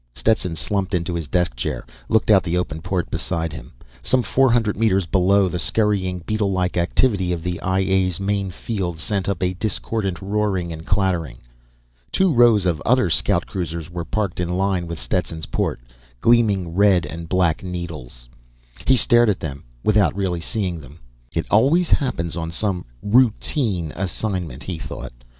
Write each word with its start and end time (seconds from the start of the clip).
Stetson 0.15 0.55
slumped 0.55 0.95
into 0.95 1.13
his 1.13 1.27
desk 1.27 1.55
chair, 1.55 1.85
looked 2.09 2.31
out 2.31 2.41
the 2.41 2.57
open 2.57 2.81
port 2.81 3.11
beside 3.11 3.53
him. 3.53 3.71
Some 4.01 4.23
four 4.23 4.51
hundred 4.51 4.75
meters 4.75 5.05
below, 5.05 5.47
the 5.47 5.59
scurrying 5.59 6.21
beetlelike 6.21 6.75
activity 6.75 7.31
of 7.31 7.43
the 7.43 7.61
I 7.61 7.81
A's 7.81 8.19
main 8.19 8.49
field 8.49 8.97
sent 8.99 9.29
up 9.29 9.43
discordant 9.59 10.19
roaring 10.19 10.73
and 10.73 10.87
clattering. 10.87 11.37
Two 12.11 12.33
rows 12.33 12.65
of 12.65 12.81
other 12.83 13.11
scout 13.11 13.45
cruisers 13.45 13.91
were 13.91 14.03
parked 14.03 14.39
in 14.39 14.49
line 14.57 14.87
with 14.87 14.97
Stetson's 14.99 15.45
port 15.45 15.79
gleaming 16.19 16.73
red 16.73 17.05
and 17.05 17.29
black 17.29 17.61
needles. 17.61 18.27
He 18.87 18.97
stared 18.97 19.29
at 19.29 19.39
them 19.39 19.65
without 19.83 20.15
really 20.15 20.41
seeing 20.41 20.79
them. 20.81 20.97
It 21.31 21.45
always 21.51 21.91
happens 21.91 22.35
on 22.35 22.49
some 22.49 22.85
"routine" 23.03 23.93
assignment, 23.95 24.63
he 24.63 24.79
thought. 24.79 25.13